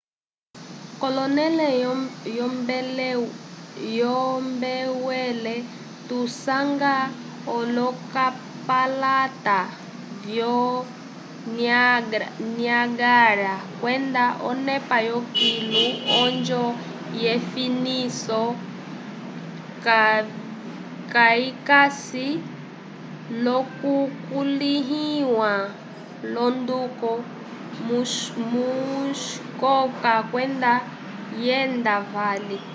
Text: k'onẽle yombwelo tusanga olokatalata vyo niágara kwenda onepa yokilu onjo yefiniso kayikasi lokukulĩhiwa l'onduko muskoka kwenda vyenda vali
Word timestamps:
k'onẽle 0.99 1.67
yombwelo 3.97 5.53
tusanga 6.07 6.93
olokatalata 7.55 9.59
vyo 10.25 10.55
niágara 12.55 13.53
kwenda 13.79 14.23
onepa 14.49 14.97
yokilu 15.11 15.85
onjo 16.21 16.63
yefiniso 17.21 18.41
kayikasi 21.13 22.27
lokukulĩhiwa 23.45 25.51
l'onduko 26.33 27.11
muskoka 27.87 30.13
kwenda 30.31 30.71
vyenda 31.41 31.95
vali 32.13 32.59